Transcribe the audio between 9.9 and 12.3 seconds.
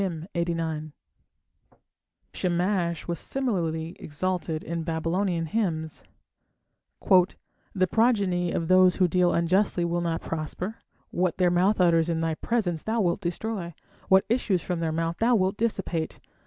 not prosper. What their mouth utters in